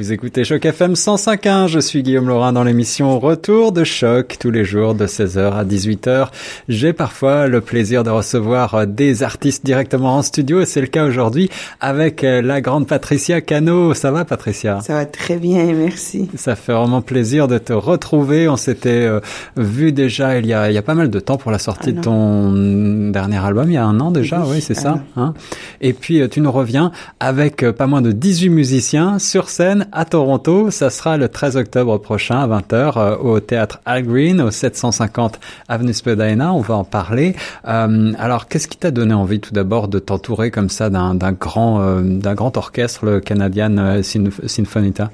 Vous 0.00 0.14
écoutez 0.14 0.44
Choc 0.44 0.64
FM 0.64 0.94
105.1, 0.94 1.66
je 1.66 1.78
suis 1.78 2.02
Guillaume 2.02 2.26
Laurin 2.26 2.54
dans 2.54 2.64
l'émission 2.64 3.18
Retour 3.18 3.70
de 3.70 3.84
Choc 3.84 4.38
tous 4.40 4.50
les 4.50 4.64
jours 4.64 4.94
de 4.94 5.06
16h 5.06 5.52
à 5.52 5.62
18h. 5.62 6.28
J'ai 6.70 6.94
parfois 6.94 7.48
le 7.48 7.60
plaisir 7.60 8.02
de 8.02 8.08
recevoir 8.08 8.86
des 8.86 9.22
artistes 9.22 9.62
directement 9.62 10.16
en 10.16 10.22
studio 10.22 10.62
et 10.62 10.64
c'est 10.64 10.80
le 10.80 10.86
cas 10.86 11.04
aujourd'hui 11.04 11.50
avec 11.82 12.22
la 12.22 12.62
grande 12.62 12.86
Patricia 12.86 13.42
Cano. 13.42 13.92
Ça 13.92 14.10
va 14.10 14.24
Patricia? 14.24 14.80
Ça 14.80 14.94
va 14.94 15.04
très 15.04 15.36
bien, 15.36 15.66
merci. 15.74 16.30
Ça 16.34 16.56
fait 16.56 16.72
vraiment 16.72 17.02
plaisir 17.02 17.46
de 17.46 17.58
te 17.58 17.74
retrouver. 17.74 18.48
On 18.48 18.56
s'était 18.56 18.88
euh, 18.88 19.20
vu 19.58 19.92
déjà 19.92 20.38
il 20.38 20.46
y, 20.46 20.54
a, 20.54 20.70
il 20.70 20.74
y 20.74 20.78
a 20.78 20.82
pas 20.82 20.94
mal 20.94 21.10
de 21.10 21.20
temps 21.20 21.36
pour 21.36 21.50
la 21.50 21.58
sortie 21.58 21.92
de 21.92 22.00
ton 22.00 23.10
dernier 23.10 23.44
album, 23.44 23.70
il 23.70 23.74
y 23.74 23.76
a 23.76 23.84
un 23.84 24.00
an 24.00 24.10
déjà, 24.10 24.44
oui, 24.46 24.62
c'est 24.62 24.72
ça. 24.72 25.02
Hein? 25.18 25.34
Et 25.82 25.92
puis 25.92 26.22
euh, 26.22 26.28
tu 26.28 26.40
nous 26.40 26.52
reviens 26.52 26.90
avec 27.18 27.62
euh, 27.62 27.74
pas 27.74 27.86
moins 27.86 28.00
de 28.00 28.12
18 28.12 28.48
musiciens 28.48 29.18
sur 29.18 29.50
scène 29.50 29.88
à 29.92 30.04
Toronto. 30.04 30.70
Ça 30.70 30.90
sera 30.90 31.16
le 31.16 31.28
13 31.28 31.56
octobre 31.56 31.98
prochain 31.98 32.38
à 32.38 32.46
20h 32.60 32.92
euh, 32.96 33.16
au 33.16 33.40
théâtre 33.40 33.80
Al 33.84 34.04
Green 34.04 34.40
au 34.40 34.50
750 34.50 35.40
Avenue 35.68 35.92
Spadina. 35.92 36.52
On 36.52 36.60
va 36.60 36.76
en 36.76 36.84
parler. 36.84 37.34
Euh, 37.66 38.12
alors, 38.18 38.48
qu'est-ce 38.48 38.68
qui 38.68 38.76
t'a 38.76 38.90
donné 38.90 39.14
envie 39.14 39.40
tout 39.40 39.52
d'abord 39.52 39.88
de 39.88 39.98
t'entourer 39.98 40.50
comme 40.50 40.68
ça 40.68 40.90
d'un 40.90 41.32
grand 41.32 41.80
euh, 41.80 42.02
d'un 42.02 42.34
grand 42.34 42.56
orchestre, 42.56 43.04
le 43.04 43.20
Canadian 43.20 44.02
Sinfonita? 44.02 45.10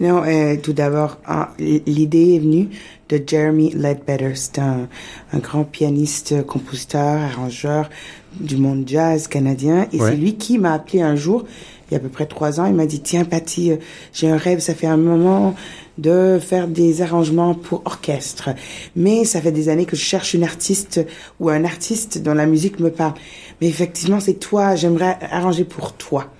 Non, 0.00 0.22
tout 0.62 0.72
d'abord, 0.72 1.18
ah, 1.26 1.50
l'idée 1.58 2.36
est 2.36 2.38
venue 2.38 2.68
de 3.08 3.20
Jeremy 3.26 3.72
Ledbetter. 3.74 4.32
C'est 4.34 4.60
un, 4.60 4.86
un, 5.32 5.38
grand 5.38 5.64
pianiste, 5.64 6.46
compositeur, 6.46 7.20
arrangeur 7.20 7.90
du 8.38 8.56
monde 8.56 8.84
jazz 8.86 9.26
canadien. 9.26 9.88
Et 9.92 9.98
c'est 9.98 10.16
lui 10.16 10.36
qui 10.36 10.58
m'a 10.58 10.74
appelé 10.74 11.02
un 11.02 11.16
jour 11.16 11.44
il 11.90 11.94
y 11.94 11.96
a 11.96 11.98
à 11.98 12.00
peu 12.00 12.08
près 12.08 12.26
trois 12.26 12.60
ans, 12.60 12.66
il 12.66 12.74
m'a 12.74 12.86
dit 12.86 13.00
tiens 13.00 13.24
Patty, 13.24 13.72
euh, 13.72 13.76
j'ai 14.12 14.30
un 14.30 14.36
rêve, 14.36 14.60
ça 14.60 14.74
fait 14.74 14.86
un 14.86 14.96
moment 14.96 15.54
de 15.96 16.38
faire 16.40 16.68
des 16.68 17.02
arrangements 17.02 17.54
pour 17.54 17.82
orchestre, 17.84 18.50
mais 18.94 19.24
ça 19.24 19.40
fait 19.40 19.52
des 19.52 19.68
années 19.68 19.84
que 19.84 19.96
je 19.96 20.02
cherche 20.02 20.34
une 20.34 20.44
artiste 20.44 21.04
ou 21.40 21.50
un 21.50 21.64
artiste 21.64 22.22
dont 22.22 22.34
la 22.34 22.46
musique 22.46 22.78
me 22.78 22.90
parle. 22.90 23.14
Mais 23.60 23.68
effectivement, 23.68 24.20
c'est 24.20 24.34
toi, 24.34 24.76
j'aimerais 24.76 25.18
arranger 25.30 25.64
pour 25.64 25.94
toi. 25.94 26.30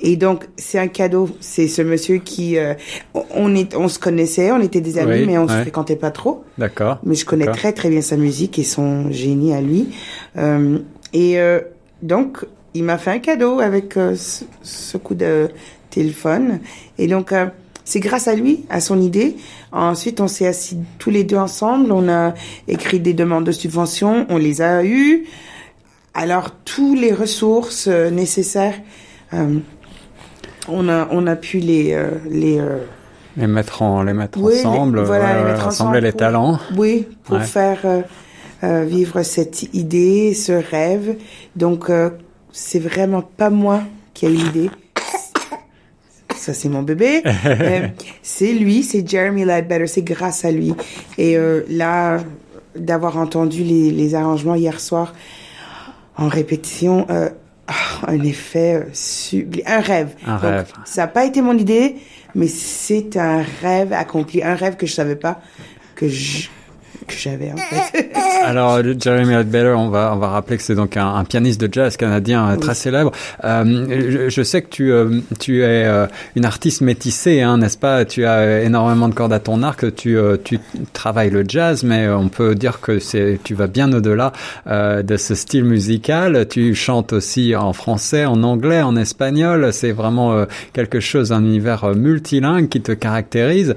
Et 0.00 0.16
donc 0.16 0.46
c'est 0.56 0.78
un 0.78 0.88
cadeau. 0.88 1.28
C'est 1.40 1.68
ce 1.68 1.82
monsieur 1.82 2.18
qui 2.18 2.56
euh, 2.56 2.74
on 3.30 3.54
est 3.54 3.74
on 3.74 3.88
se 3.88 3.98
connaissait, 3.98 4.50
on 4.52 4.60
était 4.60 4.80
des 4.80 4.98
amis, 4.98 5.24
mais 5.26 5.38
on 5.38 5.48
se 5.48 5.54
fréquentait 5.54 5.96
pas 5.96 6.10
trop. 6.10 6.44
D'accord. 6.58 6.98
Mais 7.04 7.14
je 7.14 7.24
connais 7.24 7.46
très 7.46 7.72
très 7.72 7.90
bien 7.90 8.00
sa 8.00 8.16
musique 8.16 8.58
et 8.58 8.64
son 8.64 9.10
génie 9.10 9.52
à 9.52 9.60
lui. 9.60 9.88
Euh, 10.36 10.78
et 11.12 11.38
euh, 11.38 11.60
donc 12.02 12.44
il 12.74 12.82
m'a 12.82 12.98
fait 12.98 13.12
un 13.12 13.18
cadeau 13.20 13.60
avec 13.60 13.96
euh, 13.96 14.16
ce, 14.62 14.96
coup 14.96 15.14
de 15.14 15.48
téléphone. 15.90 16.58
Et 16.98 17.06
donc, 17.06 17.32
euh, 17.32 17.46
c'est 17.84 18.00
grâce 18.00 18.26
à 18.26 18.34
lui, 18.34 18.64
à 18.68 18.80
son 18.80 19.00
idée. 19.00 19.36
Ensuite, 19.72 20.20
on 20.20 20.26
s'est 20.26 20.46
assis 20.46 20.78
tous 20.98 21.10
les 21.10 21.22
deux 21.22 21.36
ensemble. 21.36 21.92
On 21.92 22.08
a 22.08 22.34
écrit 22.66 22.98
des 22.98 23.14
demandes 23.14 23.44
de 23.44 23.52
subvention. 23.52 24.26
On 24.28 24.38
les 24.38 24.60
a 24.60 24.84
eues. 24.84 25.26
Alors, 26.14 26.50
tous 26.64 26.94
les 26.94 27.12
ressources 27.12 27.86
euh, 27.88 28.10
nécessaires, 28.10 28.74
on 30.68 30.88
a 30.88 31.08
on 31.10 31.26
a 31.26 31.34
pu 31.34 31.58
les 31.58 32.00
les 32.30 32.60
les 33.36 33.46
mettre 33.48 33.82
en 33.82 34.04
les 34.04 34.12
mettre 34.12 34.40
ensemble, 34.40 35.02
voilà, 35.02 35.38
les 35.38 35.44
mettre 35.44 35.64
rassembler 35.64 36.00
les 36.00 36.12
talents. 36.12 36.60
Oui, 36.76 37.08
pour 37.24 37.42
faire 37.42 37.80
vivre 38.62 39.24
cette 39.24 39.74
idée, 39.74 40.34
ce 40.34 40.52
rêve. 40.52 41.16
Donc 41.56 41.90
c'est 42.54 42.78
vraiment 42.78 43.22
pas 43.22 43.50
moi 43.50 43.82
qui 44.14 44.26
ai 44.26 44.30
l'idée. 44.30 44.70
Ça, 46.36 46.54
c'est 46.54 46.68
mon 46.68 46.82
bébé. 46.82 47.22
Euh, 47.44 47.88
c'est 48.22 48.52
lui, 48.52 48.82
c'est 48.82 49.06
Jeremy 49.08 49.44
Ledbetter. 49.44 49.86
C'est 49.86 50.02
grâce 50.02 50.44
à 50.44 50.50
lui. 50.50 50.72
Et 51.18 51.36
euh, 51.36 51.62
là, 51.68 52.20
d'avoir 52.76 53.18
entendu 53.18 53.64
les, 53.64 53.90
les, 53.90 54.14
arrangements 54.14 54.54
hier 54.54 54.80
soir 54.80 55.14
en 56.16 56.28
répétition, 56.28 57.06
euh, 57.10 57.28
oh, 57.68 58.06
un 58.06 58.22
effet 58.22 58.86
sublime, 58.92 59.64
un 59.66 59.80
rêve. 59.80 60.14
Un 60.26 60.36
rêve. 60.36 60.72
Ça 60.84 61.02
n'a 61.02 61.08
pas 61.08 61.24
été 61.24 61.42
mon 61.42 61.56
idée, 61.58 61.96
mais 62.34 62.48
c'est 62.48 63.16
un 63.16 63.44
rêve 63.62 63.92
accompli, 63.92 64.42
un 64.42 64.54
rêve 64.54 64.76
que 64.76 64.86
je 64.86 64.92
savais 64.92 65.16
pas 65.16 65.40
que 65.96 66.08
je, 66.08 66.48
que 67.06 67.14
j'avais 67.14 67.52
en 67.52 67.56
fait. 67.56 68.10
Alors 68.44 68.80
Jeremy 68.98 69.34
Ledbetter, 69.34 69.74
on 69.76 69.88
va 69.88 70.12
on 70.14 70.18
va 70.18 70.28
rappeler 70.28 70.56
que 70.56 70.62
c'est 70.62 70.74
donc 70.74 70.96
un, 70.96 71.14
un, 71.14 71.24
pianiste 71.24 71.60
de 71.60 71.72
jazz 71.72 71.96
canadien 71.96 72.50
euh, 72.50 72.56
très 72.56 72.74
célèbre. 72.74 73.12
Euh, 73.44 73.86
je, 74.10 74.28
je, 74.28 74.42
sais 74.42 74.62
que 74.62 74.68
tu 74.68 74.92
euh, 74.92 75.20
tu 75.38 75.62
es 75.62 75.84
euh, 75.84 76.06
une 76.36 76.44
artiste 76.44 76.80
métissée, 76.80 77.42
hein, 77.42 77.58
n'est-ce 77.58 77.78
pas? 77.78 78.04
Tu 78.04 78.26
as 78.26 78.62
énormément 78.62 79.08
de 79.08 79.14
cordes 79.14 79.32
à 79.32 79.40
ton 79.40 79.62
arc. 79.62 79.94
Tu 79.94 80.16
tu 80.44 80.58
travailles 80.92 81.30
le 81.30 81.44
jazz, 81.46 81.82
mais 81.82 82.08
on 82.08 82.28
peut 82.28 82.54
dire 82.54 82.80
que 82.80 82.98
c'est 82.98 83.38
tu 83.44 83.54
vas 83.54 83.66
bien 83.66 83.92
au-delà 83.92 84.32
de 84.66 85.16
ce 85.16 85.34
style 85.34 85.64
musical. 85.64 86.46
Tu 86.48 86.74
chantes 86.74 87.12
aussi 87.12 87.54
en 87.56 87.72
français, 87.72 88.24
en 88.24 88.42
anglais, 88.42 88.82
en 88.82 88.96
espagnol. 88.96 89.72
C'est 89.72 89.92
vraiment 89.92 90.46
quelque 90.72 91.00
chose, 91.00 91.32
un 91.32 91.42
univers 91.42 91.94
multilingue 91.94 92.68
qui 92.68 92.80
te 92.80 92.92
caractérise. 92.92 93.74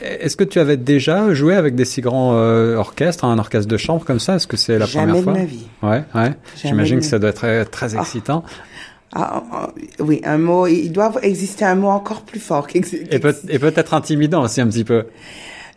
Est-ce 0.00 0.36
que 0.36 0.44
tu 0.44 0.58
avais 0.58 0.76
déjà 0.76 1.32
joué 1.34 1.54
avec 1.54 1.74
des 1.74 1.84
si 1.84 2.00
grands 2.00 2.21
orchestres, 2.30 3.24
un 3.24 3.38
orchestre 3.38 3.68
de 3.68 3.76
chambre 3.76 4.04
comme 4.04 4.20
ça 4.20 4.36
Est-ce 4.36 4.46
que 4.46 4.56
c'est 4.56 4.78
la 4.78 4.86
première 4.86 5.22
fois 5.22 5.32
de 5.32 5.38
ma 5.38 5.44
vie. 5.44 5.66
Ouais, 5.82 6.04
ouais. 6.14 6.32
J'imagine 6.62 7.00
que 7.00 7.04
ça 7.04 7.18
doit 7.18 7.30
être 7.30 7.36
très, 7.36 7.64
très 7.64 7.96
ah. 7.96 8.00
excitant. 8.00 8.44
Ah, 9.14 9.42
ah, 9.52 9.70
oui, 9.98 10.22
un 10.24 10.38
mot, 10.38 10.66
il 10.66 10.90
doit 10.90 11.12
exister 11.22 11.66
un 11.66 11.74
mot 11.74 11.88
encore 11.88 12.22
plus 12.22 12.40
fort. 12.40 12.66
Et, 12.74 13.18
peut, 13.18 13.36
et 13.48 13.58
peut-être 13.58 13.92
intimidant 13.92 14.42
aussi 14.42 14.62
un 14.62 14.68
petit 14.68 14.84
peu. 14.84 15.04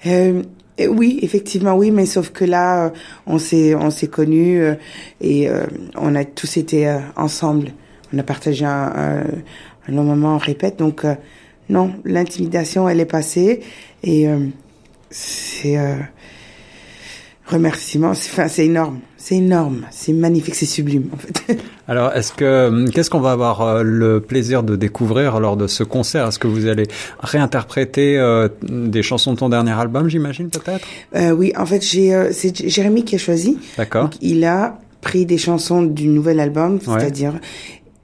Euh, 0.06 0.42
oui, 0.88 1.20
effectivement, 1.22 1.76
oui, 1.76 1.92
mais 1.92 2.06
sauf 2.06 2.32
que 2.32 2.44
là, 2.46 2.86
euh, 2.86 2.90
on 3.28 3.38
s'est, 3.38 3.76
on 3.76 3.90
s'est 3.90 4.08
connus 4.08 4.62
euh, 4.62 4.76
et 5.22 5.50
euh, 5.50 5.66
on 5.96 6.16
a 6.16 6.26
tous 6.26 6.58
été 6.58 6.98
ensemble. 7.16 7.72
On 8.14 8.20
a 8.20 8.24
partagé 8.24 8.66
un, 8.66 8.92
un, 8.96 9.24
un 9.88 9.92
long 9.92 10.04
moment, 10.04 10.36
on 10.36 10.38
répète. 10.38 10.78
Donc, 10.78 11.06
non, 11.70 11.94
l'intimidation, 12.04 12.88
elle 12.88 13.00
est 13.00 13.06
passée 13.06 13.62
et 14.04 14.28
c'est 15.16 15.78
remerciements. 17.48 18.12
Enfin, 18.12 18.48
c'est 18.48 18.66
énorme, 18.66 19.00
c'est 19.18 19.36
énorme, 19.36 19.86
c'est 19.92 20.14
magnifique, 20.14 20.56
c'est 20.56 20.66
sublime 20.66 21.10
en 21.14 21.18
fait. 21.18 21.58
Alors, 21.88 22.12
est-ce 22.14 22.34
que 22.34 22.68
hum, 22.68 22.90
qu'est-ce 22.90 23.10
qu'on 23.10 23.20
va 23.20 23.32
avoir 23.32 23.62
euh, 23.62 23.84
le 23.84 24.20
plaisir 24.20 24.64
de 24.64 24.76
découvrir 24.76 25.40
lors 25.40 25.58
de 25.58 25.68
ce 25.68 25.84
concert? 25.84 26.28
Est-ce 26.28 26.40
que 26.40 26.48
vous 26.48 26.68
allez 26.68 26.88
réinterpréter 27.20 28.18
euh, 28.18 28.48
des 28.64 29.04
chansons 29.04 29.34
de 29.34 29.38
ton 29.38 29.50
dernier 29.50 29.74
album, 29.74 30.10
j'imagine 30.10 30.50
peut-être? 30.50 30.88
Euh, 31.16 31.32
Oui, 31.32 31.54
en 31.58 31.66
fait, 31.66 31.86
j'ai 31.86 32.14
euh, 32.14 32.30
c'est 32.32 32.68
Jérémy 32.68 33.04
qui 33.04 33.16
a 33.16 33.20
choisi. 33.20 33.58
D'accord. 33.78 34.10
Il 34.22 34.44
a 34.46 34.80
pris 35.02 35.26
des 35.26 35.38
chansons 35.38 35.84
du 35.84 36.08
nouvel 36.08 36.40
album, 36.40 36.80
c'est-à-dire 36.82 37.34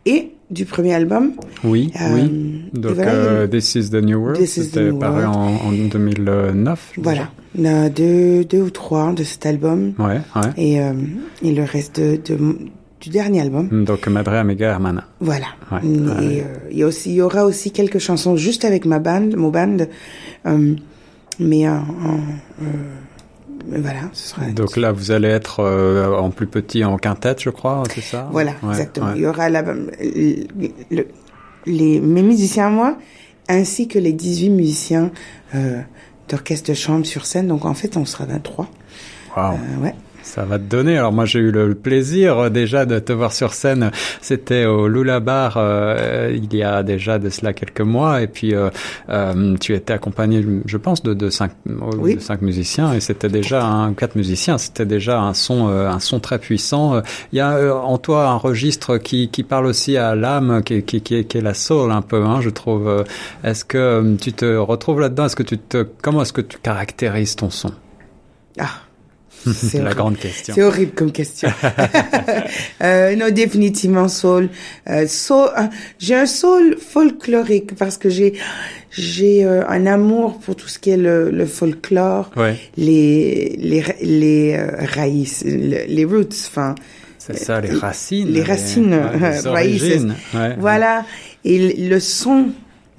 et 0.06 0.32
du 0.52 0.66
premier 0.66 0.94
album. 0.94 1.32
Oui, 1.64 1.92
euh, 2.00 2.14
oui. 2.14 2.70
Donc, 2.74 3.00
euh, 3.00 3.48
This 3.48 3.76
is 3.76 3.90
the 3.90 4.04
New 4.04 4.20
World, 4.20 4.46
c'était 4.46 4.92
paru 4.92 5.26
en, 5.26 5.56
en, 5.56 5.72
2009. 5.72 6.94
Voilà, 6.98 7.32
on 7.58 7.66
a 7.66 7.90
deux, 7.90 8.44
deux 8.44 8.62
ou 8.62 8.70
trois 8.70 9.14
de 9.14 9.24
cet 9.24 9.46
album. 9.46 9.94
Ouais, 9.98 10.20
ouais. 10.36 10.50
Et, 10.58 10.82
euh, 10.82 10.94
et 11.42 11.54
le 11.54 11.64
reste 11.64 12.00
de, 12.00 12.18
de, 12.18 12.58
du 13.00 13.10
dernier 13.10 13.42
album. 13.42 13.86
Donc, 13.86 14.08
Madre 14.08 14.34
Amiga 14.34 14.70
Hermana. 14.70 15.06
Voilà. 15.22 15.48
Ouais, 15.72 15.80
et 15.84 16.42
euh, 16.42 16.46
il 16.70 16.78
y, 16.78 16.84
a 16.84 16.88
aussi, 16.88 17.12
il 17.12 17.16
y 17.16 17.22
aura 17.22 17.46
aussi 17.46 17.72
quelques 17.72 18.00
chansons 18.00 18.36
juste 18.36 18.66
avec 18.66 18.86
ma 18.86 19.00
band, 19.00 19.30
mon 19.36 19.50
band, 19.50 19.78
euh, 20.46 20.76
mais 21.40 21.68
en 21.68 21.82
voilà, 23.68 24.02
ce 24.14 24.30
sera. 24.30 24.46
Donc 24.48 24.78
là, 24.78 24.92
vous 24.92 25.12
allez 25.12 25.28
être 25.28 25.60
euh, 25.60 26.16
en 26.16 26.30
plus 26.30 26.48
petit 26.48 26.84
en 26.84 26.98
quintette, 26.98 27.42
je 27.42 27.50
crois, 27.50 27.84
c'est 27.94 28.02
ça? 28.02 28.28
Voilà, 28.32 28.54
ouais, 28.64 28.70
exactement. 28.72 29.08
Ouais. 29.08 29.14
Il 29.18 29.22
y 29.22 29.26
aura 29.26 29.50
la, 29.50 29.62
le, 29.62 29.88
le, 30.90 31.08
les, 31.66 32.00
mes 32.00 32.22
musiciens 32.24 32.70
moi, 32.70 32.98
ainsi 33.48 33.88
que 33.88 34.00
les 34.00 34.14
18 34.14 34.50
musiciens 34.50 35.12
euh, 35.56 35.82
d'orchestre 36.30 36.70
de 36.70 36.74
chambre 36.76 37.06
sur 37.06 37.26
scène. 37.26 37.48
Donc 37.48 37.66
en 37.66 37.74
fait, 37.74 37.98
on 37.98 38.06
sera 38.06 38.26
23. 38.26 38.68
Wow. 39.36 39.44
Euh, 39.44 39.84
ouais. 39.84 39.96
Ça 40.24 40.44
va 40.46 40.58
te 40.58 40.64
donner. 40.64 40.98
Alors 40.98 41.12
moi 41.12 41.26
j'ai 41.26 41.40
eu 41.40 41.52
le 41.52 41.76
plaisir 41.76 42.38
euh, 42.38 42.50
déjà 42.50 42.86
de 42.86 43.00
te 43.00 43.12
voir 43.12 43.34
sur 43.34 43.54
scène. 43.54 43.92
C'était 44.22 44.66
au 44.66 44.88
Lula 44.88 45.20
Bar 45.20 45.56
euh, 45.58 46.32
il 46.34 46.56
y 46.56 46.64
a 46.64 46.84
déjà 46.84 47.20
de 47.20 47.30
cela 47.30 47.54
quelques 47.54 47.82
mois 47.82 48.22
et 48.22 48.28
puis 48.28 48.54
euh, 48.54 48.70
euh, 49.10 49.56
tu 49.58 49.74
étais 49.74 49.94
accompagné, 49.94 50.46
je 50.66 50.78
pense, 50.78 51.04
de, 51.04 51.14
de 51.14 51.30
cinq, 51.30 51.52
oui. 51.98 52.16
de 52.16 52.20
cinq 52.20 52.42
musiciens 52.42 52.94
et 52.94 53.00
c'était 53.00 53.30
déjà 53.30 53.66
un 53.66 53.94
quatre 53.94 54.16
musiciens. 54.16 54.58
C'était 54.58 54.86
déjà 54.86 55.22
un 55.22 55.34
son, 55.34 55.70
euh, 55.70 55.90
un 55.90 56.00
son 56.00 56.20
très 56.20 56.40
puissant. 56.40 57.02
Il 57.32 57.38
y 57.38 57.42
a 57.42 57.76
en 57.76 57.98
toi 57.98 58.30
un 58.30 58.38
registre 58.38 58.98
qui, 58.98 59.30
qui 59.30 59.44
parle 59.44 59.66
aussi 59.66 59.98
à 59.98 60.16
l'âme, 60.16 60.62
qui, 60.64 60.84
qui, 60.84 61.02
qui, 61.02 61.26
qui, 61.26 61.38
est 61.38 61.42
la 61.42 61.54
soul 61.54 61.92
un 61.92 62.02
peu, 62.02 62.24
hein, 62.24 62.42
je 62.42 62.50
trouve. 62.50 63.06
Est-ce 63.44 63.66
que 63.66 64.16
tu 64.18 64.34
te 64.34 64.58
retrouves 64.58 65.00
là-dedans? 65.00 65.26
Est-ce 65.26 65.36
que 65.36 65.44
tu 65.44 65.58
te, 65.58 65.86
comment 66.02 66.22
est-ce 66.22 66.34
que 66.34 66.42
tu 66.42 66.58
caractérises 66.60 67.36
ton 67.36 67.50
son? 67.50 67.72
Ah 68.60 68.70
C'est 69.54 69.82
la 69.82 69.94
grande 69.94 70.18
question. 70.18 70.54
C'est 70.54 70.64
horrible 70.64 70.92
comme 70.92 71.12
question. 71.12 71.50
euh, 72.84 73.16
non, 73.16 73.30
définitivement 73.32 74.08
soul. 74.08 74.50
Euh, 74.90 75.08
soul 75.08 75.50
euh, 75.58 75.64
j'ai 76.00 76.16
un 76.16 76.26
soul 76.26 76.78
folklorique 76.78 77.76
parce 77.76 77.98
que 77.98 78.10
j'ai 78.10 78.34
j'ai 78.92 79.46
euh, 79.46 79.68
un 79.68 79.86
amour 79.86 80.40
pour 80.40 80.56
tout 80.56 80.68
ce 80.68 80.78
qui 80.78 80.90
est 80.92 80.98
le, 80.98 81.32
le 81.32 81.46
folklore, 81.46 82.30
ouais. 82.36 82.58
les 82.78 83.56
les 83.58 83.84
les 84.02 84.56
euh, 84.58 84.70
raíces, 84.80 85.44
les 85.46 86.06
roots, 86.06 86.36
enfin. 86.48 86.76
C'est 87.18 87.38
ça, 87.38 87.62
les 87.62 87.70
racines. 87.70 88.30
Les 88.30 88.42
racines, 88.42 88.90
les. 88.90 90.00
Ouais, 90.34 90.56
voilà. 90.58 91.06
Et 91.46 91.88
le 91.88 92.00
son, 92.00 92.48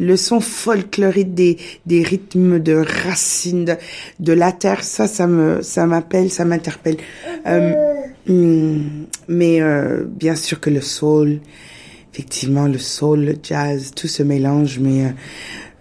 le 0.02 0.16
son 0.16 0.40
folklorique 0.40 1.32
des, 1.32 1.56
des 1.86 2.02
rythmes 2.02 2.58
de 2.58 2.84
racines 3.04 3.64
de, 3.64 3.76
de 4.18 4.32
la 4.32 4.50
terre, 4.50 4.82
ça, 4.82 5.06
ça 5.06 5.26
me, 5.26 5.62
ça 5.62 5.86
m'appelle, 5.86 6.30
ça 6.30 6.44
m'interpelle. 6.44 6.96
Euh, 7.46 8.00
mais 9.28 9.62
euh, 9.62 10.04
bien 10.04 10.34
sûr 10.34 10.60
que 10.60 10.70
le 10.70 10.80
soul, 10.80 11.38
effectivement, 12.12 12.66
le 12.66 12.78
soul, 12.78 13.24
le 13.24 13.34
jazz, 13.42 13.92
tout 13.94 14.08
se 14.08 14.22
mélange, 14.22 14.80
mais 14.80 15.04
euh, 15.04 15.10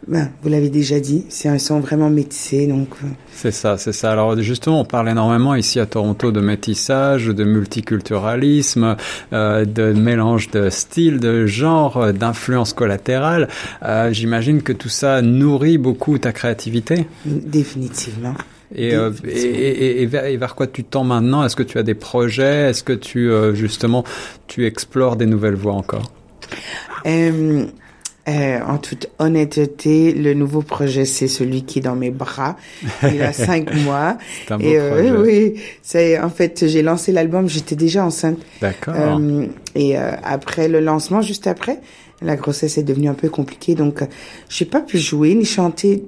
ben, 0.07 0.29
vous 0.41 0.49
l'avez 0.49 0.69
déjà 0.69 0.99
dit, 0.99 1.25
c'est 1.29 1.47
un 1.47 1.59
son 1.59 1.79
vraiment 1.79 2.09
métissé, 2.09 2.65
donc. 2.67 2.89
C'est 3.33 3.51
ça, 3.51 3.77
c'est 3.77 3.93
ça. 3.93 4.11
Alors 4.11 4.39
justement, 4.41 4.81
on 4.81 4.85
parle 4.85 5.09
énormément 5.09 5.53
ici 5.53 5.79
à 5.79 5.85
Toronto 5.85 6.31
de 6.31 6.41
métissage, 6.41 7.27
de 7.27 7.43
multiculturalisme, 7.43 8.97
euh, 9.31 9.65
de 9.65 9.93
mélange 9.93 10.49
de 10.49 10.69
styles, 10.69 11.19
de 11.19 11.45
genres, 11.45 12.13
d'influences 12.13 12.73
collatérales. 12.73 13.47
Euh, 13.83 14.11
J'imagine 14.11 14.63
que 14.63 14.73
tout 14.73 14.89
ça 14.89 15.21
nourrit 15.21 15.77
beaucoup 15.77 16.17
ta 16.17 16.31
créativité. 16.31 17.05
Définitivement. 17.25 18.33
Et, 18.73 18.95
euh, 18.95 19.11
et, 19.25 19.29
et, 19.29 20.01
et, 20.01 20.05
vers, 20.05 20.25
et, 20.25 20.37
vers, 20.37 20.55
quoi 20.55 20.65
tu 20.65 20.83
tends 20.83 21.03
maintenant? 21.03 21.43
Est-ce 21.43 21.55
que 21.55 21.63
tu 21.63 21.77
as 21.77 21.83
des 21.83 21.93
projets? 21.93 22.69
Est-ce 22.69 22.83
que 22.83 22.93
tu 22.93 23.29
euh, 23.29 23.53
justement 23.53 24.03
tu 24.47 24.65
explores 24.65 25.17
des 25.17 25.25
nouvelles 25.25 25.55
voies 25.55 25.73
encore? 25.73 26.11
Euh, 28.27 28.31
euh, 28.31 28.59
en 28.65 28.77
toute 28.77 29.09
honnêteté, 29.19 30.13
le 30.13 30.33
nouveau 30.33 30.61
projet, 30.61 31.05
c'est 31.05 31.27
celui 31.27 31.63
qui 31.63 31.79
est 31.79 31.81
dans 31.81 31.95
mes 31.95 32.11
bras. 32.11 32.55
Il 33.03 33.21
a 33.21 33.33
cinq 33.33 33.73
mois. 33.73 34.17
C'est 34.47 34.53
un 34.53 34.57
beau 34.57 34.65
et 34.65 34.77
projet. 34.77 35.11
oui, 35.11 35.61
c'est 35.81 36.19
en 36.19 36.29
fait, 36.29 36.67
j'ai 36.67 36.81
lancé 36.81 37.11
l'album, 37.11 37.49
j'étais 37.49 37.75
déjà 37.75 38.05
enceinte. 38.05 38.37
D'accord. 38.61 38.93
Euh, 38.97 39.45
et 39.75 39.95
après 39.97 40.67
le 40.67 40.79
lancement, 40.79 41.21
juste 41.21 41.47
après, 41.47 41.79
la 42.21 42.35
grossesse 42.35 42.77
est 42.77 42.83
devenue 42.83 43.09
un 43.09 43.15
peu 43.15 43.29
compliquée, 43.29 43.73
donc 43.75 44.03
j'ai 44.49 44.65
pas 44.65 44.81
pu 44.81 44.97
jouer 44.99 45.33
ni 45.33 45.45
chanter 45.45 46.03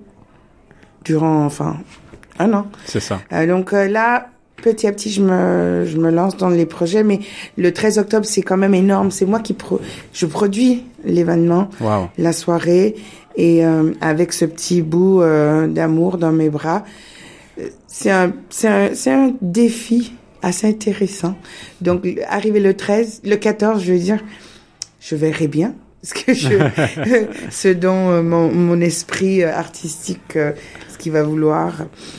durant, 1.04 1.46
enfin, 1.46 1.78
un 2.40 2.54
an. 2.54 2.68
C'est 2.86 3.00
ça. 3.00 3.22
donc 3.48 3.72
là, 3.72 4.30
petit 4.64 4.88
à 4.88 4.92
petit, 4.92 5.12
je 5.12 5.22
me, 5.22 5.86
je 5.86 5.98
me 5.98 6.10
lance 6.10 6.38
dans 6.38 6.50
les 6.50 6.66
projets, 6.66 7.04
mais 7.04 7.20
le 7.58 7.72
13 7.72 8.00
octobre, 8.00 8.26
c'est 8.26 8.42
quand 8.42 8.58
même 8.58 8.74
énorme. 8.74 9.12
C'est 9.12 9.26
moi 9.26 9.40
qui 9.40 9.54
pro 9.54 9.80
je 10.14 10.26
produis 10.26 10.84
l'événement, 11.04 11.70
wow. 11.82 12.08
la 12.18 12.34
soirée, 12.34 12.96
et 13.36 13.66
euh, 13.66 13.92
avec 14.00 14.32
ce 14.32 14.46
petit 14.46 14.82
bout 14.82 15.22
euh, 15.22 15.68
d'amour 15.68 16.18
dans 16.18 16.32
mes 16.32 16.50
bras, 16.50 16.84
c'est 17.88 18.10
un, 18.10 18.34
c'est 18.50 18.68
un, 18.68 18.90
c'est 18.96 19.12
un 19.12 19.34
défi 19.42 20.14
assez 20.42 20.68
intéressant. 20.68 21.36
Donc, 21.82 22.08
arriver 22.28 22.60
le 22.60 22.74
13, 22.74 23.22
le 23.26 23.36
14, 23.36 23.84
je 23.84 23.94
veux 23.94 24.00
dire, 24.00 24.20
je 25.00 25.16
verrai 25.16 25.48
bien 25.48 25.76
ce 26.04 26.14
que 26.14 26.34
je, 26.34 26.50
ce 27.52 27.68
dont 27.68 28.10
euh, 28.10 28.22
mon, 28.24 28.50
mon 28.52 28.80
esprit 28.80 29.44
artistique 29.44 30.38
qui 31.04 31.10
va 31.10 31.22
vouloir. 31.22 31.74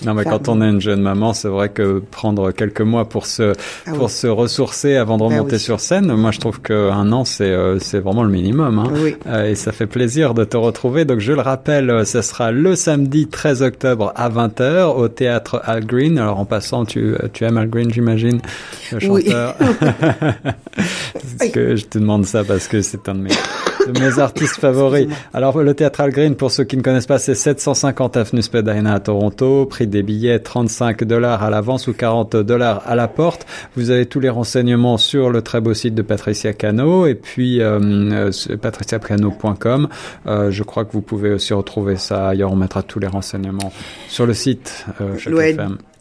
Non, 0.05 0.13
mais 0.13 0.25
quand 0.25 0.47
on 0.51 0.61
est 0.61 0.69
une 0.69 0.81
jeune 0.83 1.01
maman, 1.01 1.33
c'est 1.33 1.49
vrai 1.49 1.71
que 1.71 2.03
prendre 2.11 2.51
quelques 2.51 2.83
mois 2.83 3.09
pour 3.09 3.25
se 3.25 3.55
ah 3.87 3.93
pour 3.93 4.05
oui. 4.05 4.11
se 4.11 4.27
ressourcer 4.27 4.97
avant 4.97 5.17
de 5.17 5.23
remonter 5.23 5.53
Ben 5.53 5.57
oui. 5.57 5.59
sur 5.59 5.81
scène, 5.81 6.13
moi 6.13 6.33
je 6.33 6.39
trouve 6.41 6.61
qu'un 6.61 7.11
an 7.11 7.25
c'est 7.25 7.45
euh, 7.45 7.79
c'est 7.79 7.99
vraiment 7.99 8.25
le 8.25 8.29
minimum. 8.29 8.79
Hein. 8.79 8.93
Oui. 9.03 9.17
Euh, 9.27 9.47
et 9.51 9.55
ça 9.55 9.73
fait 9.73 9.87
plaisir 9.87 10.35
de 10.35 10.45
te 10.45 10.59
retrouver. 10.59 11.07
Donc 11.07 11.21
je 11.21 11.33
le 11.33 11.41
rappelle, 11.41 11.89
euh, 11.89 12.05
ce 12.05 12.21
sera 12.21 12.53
le 12.53 12.77
samedi 12.77 13.27
13 13.27 13.63
octobre 13.63 14.13
à 14.17 14.29
20h 14.29 14.95
au 14.95 15.09
théâtre 15.09 15.63
Al 15.65 15.87
Green. 15.87 16.19
Alors 16.19 16.39
en 16.39 16.45
passant, 16.45 16.85
tu 16.85 17.15
tu 17.33 17.45
aimes 17.45 17.57
Al 17.57 17.71
Green, 17.71 17.91
j'imagine, 17.91 18.43
le 18.93 19.01
chanteur. 19.01 19.55
Oui. 21.41 21.51
que 21.53 21.77
je 21.77 21.85
te 21.87 21.99
demande 21.99 22.27
ça 22.27 22.45
parce 22.45 22.69
que 22.69 22.83
c'est 22.83 23.09
un 23.09 23.15
de 23.15 23.21
mes 23.21 23.31
de 23.87 24.01
mes 24.01 24.19
artistes 24.19 24.57
favoris. 24.57 25.09
Alors 25.33 25.63
le 25.63 25.75
théâtre 25.75 26.01
Al 26.01 26.11
Green, 26.11 26.35
pour 26.35 26.51
ceux 26.51 26.65
qui 26.65 26.77
ne 26.77 26.83
connaissent 26.83 27.07
pas, 27.07 27.19
c'est 27.19 27.35
750 27.35 28.17
avenue 28.17 28.43
Spadina 28.43 28.95
à 28.95 29.01
Toronto. 29.01 29.67
Prix 29.67 29.87
des 29.87 30.03
billets 30.03 30.39
35 30.39 31.05
dollars 31.05 31.43
à 31.43 31.51
l'avance 31.51 31.87
ou 31.89 31.93
40 31.93 32.37
dollars 32.37 32.83
à 32.87 32.95
la 32.95 33.09
porte. 33.09 33.47
Vous 33.77 33.91
avez 33.91 34.07
tous 34.07 34.21
les 34.21 34.31
renseignements 34.31 34.99
sur 34.99 35.31
le 35.31 35.43
très 35.43 35.61
beau 35.61 35.75
site 35.75 35.95
de 35.95 36.03
Patricia 36.03 36.53
Cano 36.53 37.07
et 37.07 37.15
puis 37.15 37.61
euh, 37.61 38.31
patriciacano.com. 38.61 39.89
Euh, 40.27 40.51
je 40.51 40.63
crois 40.63 40.85
que 40.85 40.93
vous 40.93 41.03
pouvez 41.03 41.33
aussi 41.33 41.53
retrouver 41.55 41.97
ça 41.97 42.29
ailleurs. 42.29 42.53
On 42.53 42.57
mettra 42.57 42.83
tous 42.83 42.99
les 42.99 43.07
renseignements 43.07 43.73
sur 44.09 44.27
le 44.27 44.35
site 44.35 44.87
euh. 45.01 45.17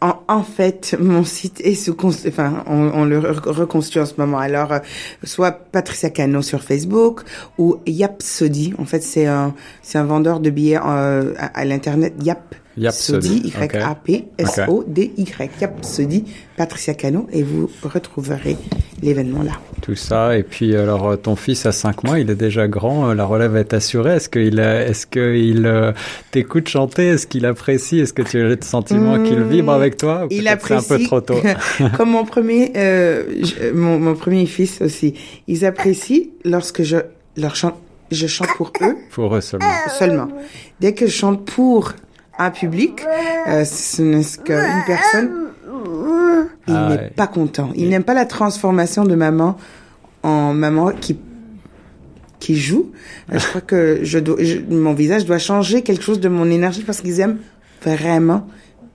En, 0.04 0.20
en, 0.28 0.42
fait, 0.42 0.94
mon 1.00 1.24
site 1.24 1.62
est 1.62 1.74
sous 1.74 1.96
enfin, 2.04 2.62
on, 2.66 2.90
on 2.92 3.06
le 3.06 3.18
reconstruit 3.20 4.02
en 4.02 4.06
ce 4.06 4.12
moment. 4.18 4.38
Alors, 4.38 4.72
euh, 4.72 4.80
soit 5.22 5.52
Patricia 5.52 6.10
Cano 6.10 6.42
sur 6.42 6.62
Facebook 6.62 7.22
ou 7.56 7.78
Yapsody. 7.86 8.74
En 8.76 8.84
fait, 8.84 9.02
c'est 9.02 9.24
un, 9.24 9.54
c'est 9.80 9.96
un 9.96 10.04
vendeur 10.04 10.40
de 10.40 10.50
billets 10.50 10.76
euh, 10.76 11.32
à, 11.38 11.46
à 11.58 11.64
l'internet. 11.64 12.12
Yap. 12.22 12.54
Yapsody. 12.76 13.54
Y-A-P-S-O-D-Y. 13.62 15.50
Yapsody, 15.62 16.24
Patricia 16.58 16.92
Cano, 16.92 17.26
et 17.32 17.42
vous 17.42 17.70
retrouverez 17.82 18.58
l'événement 19.00 19.42
là. 19.42 19.52
Tout 19.84 19.96
ça. 19.96 20.38
Et 20.38 20.42
puis, 20.42 20.74
alors, 20.74 21.20
ton 21.20 21.36
fils 21.36 21.66
a 21.66 21.72
5 21.72 22.04
mois, 22.04 22.18
il 22.18 22.30
est 22.30 22.34
déjà 22.34 22.66
grand, 22.68 23.12
la 23.12 23.26
relève 23.26 23.54
est 23.54 23.74
assurée. 23.74 24.14
Est-ce 24.14 24.30
qu'il 24.30 24.58
est-ce 24.58 25.06
qu'il 25.06 25.66
euh, 25.66 25.92
t'écoute 26.30 26.68
chanter? 26.68 27.08
Est-ce 27.08 27.26
qu'il 27.26 27.44
apprécie? 27.44 28.00
Est-ce 28.00 28.14
que 28.14 28.22
tu 28.22 28.40
as 28.40 28.44
le 28.44 28.58
sentiment 28.62 29.18
mmh, 29.18 29.24
qu'il 29.24 29.42
vibre 29.42 29.72
avec 29.72 29.98
toi? 29.98 30.26
Il 30.30 30.48
apprécie. 30.48 30.90
Un 30.90 30.96
peu 30.96 31.04
trop 31.04 31.20
tôt? 31.20 31.36
Comme 31.98 32.12
mon 32.12 32.24
premier, 32.24 32.72
euh, 32.76 33.24
je, 33.42 33.72
mon, 33.72 33.98
mon 33.98 34.14
premier 34.14 34.46
fils 34.46 34.80
aussi. 34.80 35.12
Ils 35.48 35.66
apprécient 35.66 36.28
lorsque 36.46 36.82
je 36.82 36.96
leur 37.36 37.54
chante, 37.54 37.74
je 38.10 38.26
chante 38.26 38.48
pour 38.56 38.72
eux. 38.80 38.96
Pour 39.10 39.36
eux 39.36 39.42
seulement. 39.42 39.66
Seulement. 39.98 40.28
Dès 40.80 40.94
que 40.94 41.06
je 41.06 41.12
chante 41.12 41.44
pour 41.44 41.92
un 42.38 42.50
public, 42.50 43.02
euh, 43.48 43.66
ce 43.66 44.00
n'est 44.00 44.24
qu'une 44.42 44.82
personne, 44.86 45.30
il 45.84 46.74
ah, 46.74 46.88
n'est 46.88 46.96
ouais. 46.96 47.12
pas 47.14 47.26
content. 47.26 47.70
Il 47.74 47.88
n'aime 47.88 48.04
pas 48.04 48.14
la 48.14 48.26
transformation 48.26 49.04
de 49.04 49.14
maman 49.14 49.56
en 50.22 50.54
maman 50.54 50.92
qui 50.92 51.18
qui 52.40 52.56
joue. 52.56 52.92
Je 53.32 53.38
crois 53.48 53.60
que 53.60 54.00
je 54.02 54.18
dois, 54.18 54.36
je, 54.38 54.58
mon 54.68 54.92
visage 54.92 55.24
doit 55.24 55.38
changer 55.38 55.82
quelque 55.82 56.02
chose 56.02 56.20
de 56.20 56.28
mon 56.28 56.50
énergie 56.50 56.82
parce 56.82 57.00
qu'ils 57.00 57.20
aiment 57.20 57.38
vraiment 57.82 58.46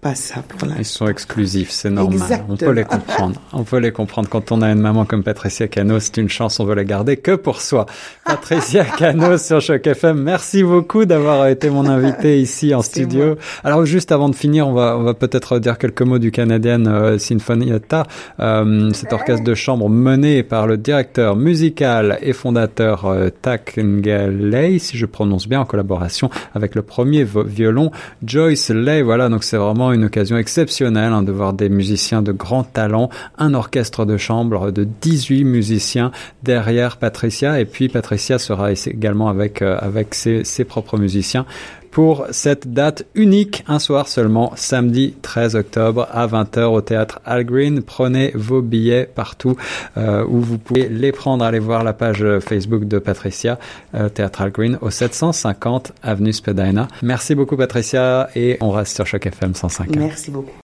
pas 0.02 0.16
ça 0.16 0.42
pour 0.48 0.68
Ils 0.78 0.86
sont 0.86 1.08
exclusifs, 1.08 1.72
c'est 1.72 1.90
normal. 1.90 2.14
Exactement. 2.14 2.54
On 2.54 2.58
peut 2.58 2.72
les 2.72 2.84
comprendre. 2.84 3.42
on 3.54 3.64
peut 3.64 3.78
les 3.80 3.92
comprendre. 3.92 4.30
Quand 4.30 4.52
on 4.52 4.62
a 4.62 4.72
une 4.72 4.80
maman 4.80 5.06
comme 5.06 5.24
Patricia 5.24 5.68
Cano, 5.68 6.00
c'est 6.00 6.18
une 6.18 6.30
chance, 6.30 6.60
on 6.60 6.66
veut 6.66 6.76
la 6.76 6.86
garder 6.86 7.18
que 7.18 7.36
pour 7.36 7.62
soi. 7.62 7.86
Patricia 8.26 8.86
Cano 8.86 9.38
sur 9.38 9.60
Choc 9.60 9.86
FM, 9.86 10.22
merci 10.22 10.64
beaucoup 10.64 11.06
d'avoir 11.06 11.48
été 11.48 11.70
mon 11.70 11.86
invité 11.86 12.40
ici 12.42 12.74
en 12.74 12.82
studio. 12.82 13.26
Moi. 13.26 13.36
Alors 13.64 13.86
juste 13.86 14.12
avant 14.12 14.30
de 14.30 14.36
finir, 14.36 14.68
on 14.68 14.74
va, 14.74 14.98
on 14.98 15.04
va 15.04 15.14
peut-être 15.14 15.60
dire 15.60 15.78
quelques 15.78 16.02
mots 16.02 16.20
du 16.20 16.32
Canadian 16.32 16.86
euh, 16.86 17.18
Sinfonietta, 17.18 18.06
euh, 18.40 18.92
cet 18.94 19.12
orchestre 19.12 19.44
de 19.44 19.54
chambre 19.54 19.90
mené 19.90 20.44
par 20.44 20.66
le 20.66 20.78
directeur 20.78 21.36
musical 21.36 22.20
et 22.22 22.34
fondateur 22.34 23.06
euh, 23.06 23.30
Tak 23.30 23.78
Ngalei, 23.78 24.80
si 24.80 24.98
je 24.98 25.06
prononce 25.06 25.48
bien, 25.48 25.60
en 25.60 25.66
collaboration 25.66 26.30
avec 26.54 26.76
le 26.76 26.84
premier 26.84 27.26
violon 27.26 27.92
Joyce 28.24 28.70
Lay. 28.70 29.02
Voilà, 29.02 29.28
donc 29.28 29.44
c'est 29.44 29.58
une 29.92 30.06
occasion 30.06 30.38
exceptionnelle 30.38 31.14
hein, 31.14 31.24
de 31.24 31.32
voir 31.32 31.54
des 31.54 31.70
musiciens 31.70 32.22
de 32.22 32.32
grand 32.32 32.64
talent, 32.64 33.10
un 33.38 33.54
orchestre 33.54 34.06
de 34.06 34.18
chambre 34.18 34.72
de 34.72 34.88
18 35.02 35.44
musiciens 35.44 36.12
derrière 36.44 36.98
Patricia. 36.98 37.60
Et 37.60 37.66
puis 37.66 37.90
Patricia 37.90 38.40
sera 38.40 38.72
également 38.72 39.30
avec 39.30 39.62
euh, 39.62 39.78
avec 39.80 40.16
ses, 40.16 40.44
ses 40.44 40.64
propres 40.64 40.98
musiciens 40.98 41.46
pour 41.92 42.28
cette 42.32 42.74
date 42.74 43.06
unique, 43.16 43.64
un 43.68 43.80
soir 43.80 44.08
seulement, 44.08 44.54
samedi 44.56 45.16
13 45.22 45.56
octobre 45.56 46.08
à 46.12 46.28
20h 46.28 46.66
au 46.66 46.82
théâtre 46.82 47.20
Al 47.26 47.44
Green. 47.44 47.82
Prenez 47.82 48.32
vos 48.36 48.62
billets 48.62 49.10
partout 49.14 49.56
euh, 49.98 50.26
où 50.28 50.40
vous 50.40 50.58
pouvez 50.58 50.90
les 50.90 51.12
prendre. 51.12 51.44
Allez 51.44 51.60
voir 51.60 51.84
la 51.84 51.94
page 51.94 52.26
Facebook 52.40 52.86
de 52.86 53.00
Patricia, 53.00 53.60
euh, 53.96 54.10
théâtre 54.10 54.42
Al 54.42 54.52
Green, 54.52 54.78
au 54.82 54.90
750 54.90 55.94
avenue 56.04 56.34
Spadina. 56.34 56.88
Merci 57.02 57.36
beaucoup 57.36 57.58
Patricia 57.58 58.30
et 58.36 58.58
on 58.62 58.72
reste 58.72 58.96
sur 58.96 59.06
Choc 59.06 59.26
FM 59.26 59.56
105. 59.56 59.96
Merci 59.96 60.32
beaucoup. 60.32 60.52